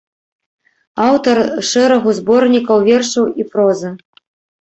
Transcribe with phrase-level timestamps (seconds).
[1.07, 1.37] Аўтар
[1.71, 3.93] шэрагу зборнікаў вершаў і прозы.